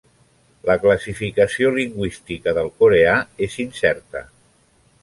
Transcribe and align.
La 0.69 0.77
classificació 0.85 1.73
lingüística 1.75 2.55
del 2.61 2.73
coreà 2.81 3.17
és 3.51 3.61
incerta. 3.69 4.27